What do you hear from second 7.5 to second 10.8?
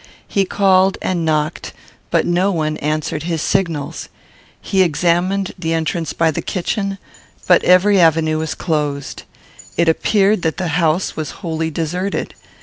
every avenue was closed. It appeared that the